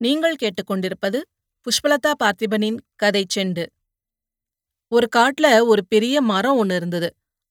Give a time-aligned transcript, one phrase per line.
[0.00, 1.18] நீங்கள் கேட்டுக்கொண்டிருப்பது
[1.66, 3.64] புஷ்பலதா பார்த்திபனின் கதை செண்டு.
[4.92, 7.08] ஒரு காட்டுல ஒரு பெரிய மரம் ஒன்னு இருந்தது.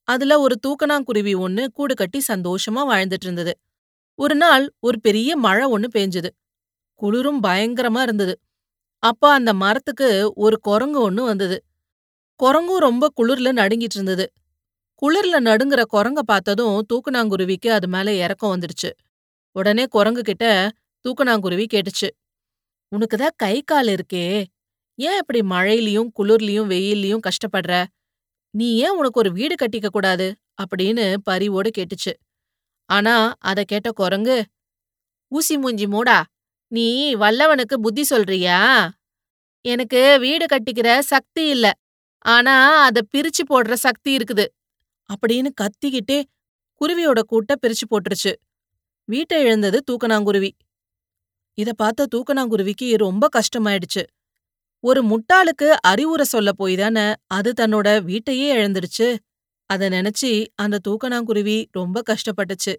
[0.08, 3.54] அதுல ஒரு தூக்கணாங்குருவி ஒன்னு கூடு கட்டி சந்தோஷமா வாழ்ந்துட்டு இருந்தது.
[4.20, 6.30] ஒரு நாள் ஒரு பெரிய மழை ஒன்னு பெஞ்சது.
[7.00, 8.34] குளிரும் பயங்கரமா இருந்தது.
[9.04, 11.58] அப்ப அந்த மரத்துக்கு ஒரு குரங்கு ஒன்னு வந்தது.
[12.40, 14.26] குரங்கும் ரொம்ப குளிர்ல நடுங்கிட்டு இருந்தது.
[15.02, 18.92] குளிர்ல நடுங்கிற குரங்க பார்த்ததும் தூக்கணாங்குருவிக்கு அது மேல இறக்கம் வந்துடுச்சு.
[19.56, 20.46] உடனே குரங்கு கிட்ட
[21.06, 22.10] தூக்கணாங்குருவி கேட்டுச்சு.
[22.92, 24.26] உனக்கு தான் கை கால் இருக்கே.
[25.00, 27.74] ஏன் இப்படி மழையிலயும் குளிர்லயும் வெயில்லயும் கஷ்டப்படுற?
[28.54, 30.28] நீ ஏன் உனக்கு ஒரு வீடு கட்டிக்க கூடாது?
[30.62, 32.14] அப்படின்னு பரிவோடு கேட்டுச்சு.
[32.90, 34.38] ஆனா அத கேட்ட குரங்கு
[35.32, 36.20] ஊசி மூஞ்சி மூடா?
[36.72, 38.58] நீ வல்லவனுக்கு புத்தி சொல்றியா?
[39.66, 41.68] எனக்கு வீடு கட்டிக்கிற சக்தி இல்ல.
[42.26, 44.46] ஆனா அத பிரிச்சு போடுற சக்தி இருக்குது.
[45.10, 46.20] அப்படின்னு கத்திக்கிட்டே
[46.82, 48.34] குருவியோட கூட்ட பிரிச்சு போட்டுருச்சு.
[49.10, 50.52] வீட்டை எழுந்தது தூக்கணாங்குருவி.
[51.60, 54.04] இத பார்த்த தூக்கணாங்குருவிக்கு ரொம்ப கஷ்டமாயிடுச்சு.
[54.84, 59.08] ஒரு முட்டாளுக்கு அறிவுரை சொல்ல போய் தானே அது தன்னோட வீட்டையே இழந்துடுச்சு.
[59.70, 62.74] அத நினைச்சு அந்த தூக்கணாங்குருவி ரொம்ப கஷ்டப்பட்டுச்சு.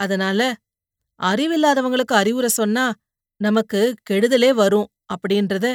[0.00, 0.40] அதனால
[1.20, 2.84] அறிவில்லாதவங்களுக்கு அறிவுரை சொன்னா
[3.40, 3.80] நமக்கு
[4.10, 5.66] கெடுதலே வரும் அப்படின்றத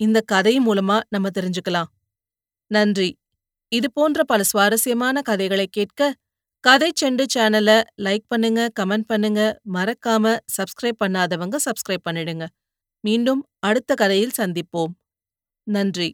[0.00, 1.90] இந்த கதை மூலமா நம்ம தெரிஞ்சுக்கலாம்.
[2.70, 3.10] நன்றி.
[3.72, 6.00] இது போன்ற பல சுவாரஸ்யமான கதைகளை கேட்க
[6.66, 7.70] கதை செண்டு சேனல
[8.04, 9.40] லைக் பண்ணுங்க கமெண்ட் பண்ணுங்க.
[9.74, 12.44] மறக்காம சப்ஸ்கிரைப் பண்ணாதவங்க சப்ஸ்கிரைப் பண்ணிடுங்க.
[13.04, 14.92] மீண்டும் அடுத்த கதையில் சந்திப்போம்.
[15.66, 16.10] நன்றி.